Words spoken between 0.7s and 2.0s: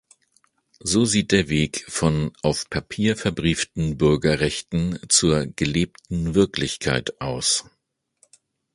So sieht der Weg